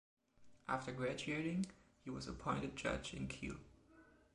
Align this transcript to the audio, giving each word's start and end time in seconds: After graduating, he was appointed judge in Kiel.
After 0.67 0.91
graduating, 0.91 1.67
he 2.03 2.09
was 2.09 2.27
appointed 2.27 2.75
judge 2.75 3.13
in 3.13 3.27
Kiel. 3.27 3.57